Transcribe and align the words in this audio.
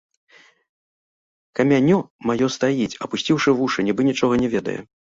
Канянё 1.59 2.01
маё 2.31 2.51
стаіць, 2.57 2.91
апусціўшы 3.07 3.49
вушы, 3.63 3.79
нібы 3.91 4.01
нічога 4.13 4.33
не 4.45 4.55
ведае. 4.59 4.79